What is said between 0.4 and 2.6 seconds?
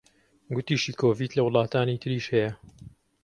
گوتیشی کۆڤید لە وڵاتانی تریش هەیە